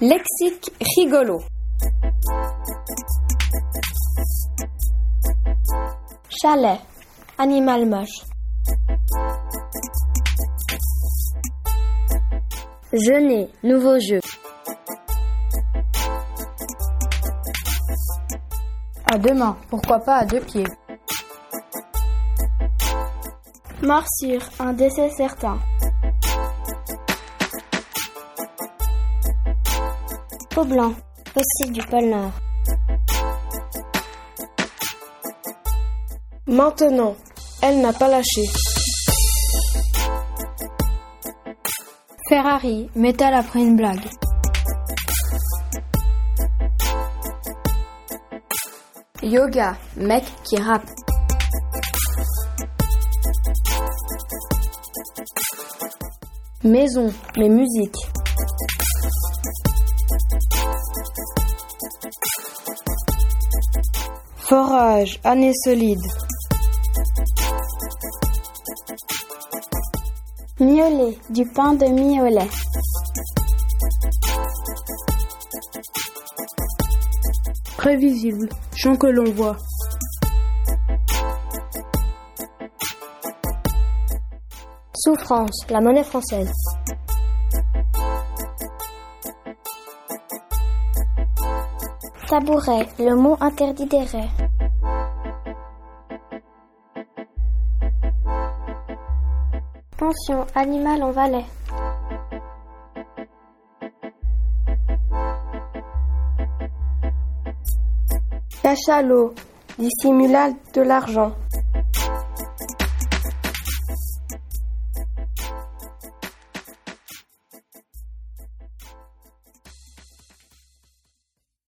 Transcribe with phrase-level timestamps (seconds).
[0.00, 1.40] Lexique rigolo.
[6.40, 6.78] Chalet.
[7.36, 8.22] Animal moche.
[12.92, 13.50] Jeûner.
[13.64, 14.20] Nouveau jeu.
[19.12, 19.56] À deux mains.
[19.68, 20.66] Pourquoi pas à deux pieds
[23.82, 24.48] Morsure.
[24.60, 25.58] Un décès certain.
[30.64, 30.94] Blanc.
[31.34, 32.32] Fossile du pôle Nord.
[36.46, 37.14] Maintenant,
[37.62, 38.44] elle n'a pas lâché.
[42.28, 42.90] Ferrari.
[42.96, 44.08] Métal après une blague.
[49.22, 49.76] Yoga.
[49.96, 50.88] Mec qui rappe.
[56.64, 57.12] Maison.
[57.36, 57.96] Mais musique.
[64.48, 65.20] Forage.
[65.24, 66.00] Année solide.
[70.60, 71.18] Miolet.
[71.30, 72.48] Du pain de lait.
[77.76, 78.48] Prévisible.
[78.74, 79.56] Chant que l'on voit.
[84.94, 85.66] Souffrance.
[85.70, 86.52] La monnaie française.
[92.28, 92.86] Tabouret.
[92.98, 94.28] Le mot interdit des raies.
[99.96, 100.46] Pension.
[100.54, 101.46] Animal en Valais.
[108.62, 109.32] Cachalot.
[109.78, 111.32] Dissimula de l'argent.